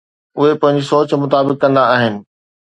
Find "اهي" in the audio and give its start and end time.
0.37-0.51